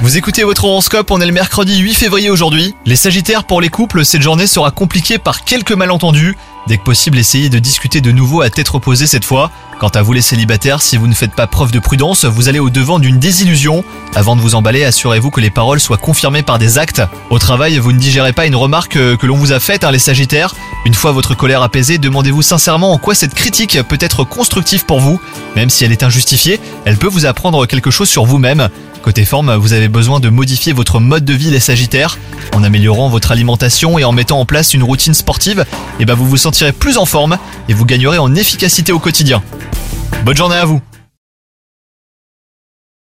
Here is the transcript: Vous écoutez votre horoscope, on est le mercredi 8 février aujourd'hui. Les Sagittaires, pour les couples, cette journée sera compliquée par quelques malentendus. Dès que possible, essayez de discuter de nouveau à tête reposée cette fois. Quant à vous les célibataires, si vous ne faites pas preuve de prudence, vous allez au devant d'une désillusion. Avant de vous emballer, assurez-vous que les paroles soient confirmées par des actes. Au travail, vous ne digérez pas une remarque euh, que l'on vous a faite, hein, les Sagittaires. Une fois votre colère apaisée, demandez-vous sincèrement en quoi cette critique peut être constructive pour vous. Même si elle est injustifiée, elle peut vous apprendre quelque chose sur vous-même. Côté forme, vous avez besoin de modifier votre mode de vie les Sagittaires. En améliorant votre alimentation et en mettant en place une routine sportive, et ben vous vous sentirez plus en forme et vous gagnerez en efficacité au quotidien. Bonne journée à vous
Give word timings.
Vous 0.00 0.16
écoutez 0.16 0.44
votre 0.44 0.64
horoscope, 0.64 1.10
on 1.10 1.20
est 1.20 1.26
le 1.26 1.32
mercredi 1.32 1.78
8 1.78 1.94
février 1.94 2.30
aujourd'hui. 2.30 2.76
Les 2.86 2.94
Sagittaires, 2.94 3.42
pour 3.42 3.60
les 3.60 3.70
couples, 3.70 4.04
cette 4.04 4.22
journée 4.22 4.46
sera 4.46 4.70
compliquée 4.70 5.18
par 5.18 5.42
quelques 5.42 5.72
malentendus. 5.72 6.36
Dès 6.68 6.78
que 6.78 6.84
possible, 6.84 7.18
essayez 7.18 7.48
de 7.48 7.58
discuter 7.58 8.00
de 8.00 8.12
nouveau 8.12 8.40
à 8.40 8.50
tête 8.50 8.68
reposée 8.68 9.08
cette 9.08 9.24
fois. 9.24 9.50
Quant 9.78 9.88
à 9.90 10.02
vous 10.02 10.12
les 10.12 10.22
célibataires, 10.22 10.82
si 10.82 10.96
vous 10.96 11.06
ne 11.06 11.14
faites 11.14 11.34
pas 11.36 11.46
preuve 11.46 11.70
de 11.70 11.78
prudence, 11.78 12.24
vous 12.24 12.48
allez 12.48 12.58
au 12.58 12.68
devant 12.68 12.98
d'une 12.98 13.20
désillusion. 13.20 13.84
Avant 14.16 14.34
de 14.34 14.40
vous 14.40 14.56
emballer, 14.56 14.82
assurez-vous 14.82 15.30
que 15.30 15.40
les 15.40 15.50
paroles 15.50 15.78
soient 15.78 15.96
confirmées 15.96 16.42
par 16.42 16.58
des 16.58 16.78
actes. 16.78 17.00
Au 17.30 17.38
travail, 17.38 17.78
vous 17.78 17.92
ne 17.92 17.98
digérez 17.98 18.32
pas 18.32 18.46
une 18.46 18.56
remarque 18.56 18.96
euh, 18.96 19.16
que 19.16 19.26
l'on 19.26 19.36
vous 19.36 19.52
a 19.52 19.60
faite, 19.60 19.84
hein, 19.84 19.92
les 19.92 20.00
Sagittaires. 20.00 20.56
Une 20.84 20.94
fois 20.94 21.12
votre 21.12 21.36
colère 21.36 21.62
apaisée, 21.62 21.98
demandez-vous 21.98 22.42
sincèrement 22.42 22.92
en 22.92 22.98
quoi 22.98 23.14
cette 23.14 23.34
critique 23.34 23.80
peut 23.88 23.98
être 24.00 24.24
constructive 24.24 24.84
pour 24.84 24.98
vous. 24.98 25.20
Même 25.54 25.70
si 25.70 25.84
elle 25.84 25.92
est 25.92 26.02
injustifiée, 26.02 26.58
elle 26.84 26.96
peut 26.96 27.06
vous 27.06 27.26
apprendre 27.26 27.64
quelque 27.66 27.92
chose 27.92 28.08
sur 28.08 28.24
vous-même. 28.24 28.70
Côté 29.02 29.24
forme, 29.24 29.54
vous 29.54 29.72
avez 29.72 29.88
besoin 29.88 30.20
de 30.20 30.28
modifier 30.28 30.72
votre 30.72 31.00
mode 31.00 31.24
de 31.24 31.32
vie 31.32 31.50
les 31.50 31.60
Sagittaires. 31.60 32.18
En 32.54 32.64
améliorant 32.64 33.08
votre 33.08 33.30
alimentation 33.30 33.98
et 33.98 34.04
en 34.04 34.12
mettant 34.12 34.40
en 34.40 34.44
place 34.44 34.74
une 34.74 34.82
routine 34.82 35.14
sportive, 35.14 35.64
et 36.00 36.04
ben 36.04 36.14
vous 36.14 36.26
vous 36.26 36.36
sentirez 36.36 36.72
plus 36.72 36.98
en 36.98 37.06
forme 37.06 37.38
et 37.68 37.74
vous 37.74 37.84
gagnerez 37.84 38.18
en 38.18 38.34
efficacité 38.34 38.92
au 38.92 38.98
quotidien. 38.98 39.42
Bonne 40.24 40.36
journée 40.36 40.56
à 40.56 40.64
vous 40.64 40.80